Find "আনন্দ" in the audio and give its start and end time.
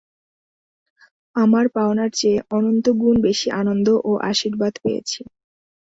3.61-3.87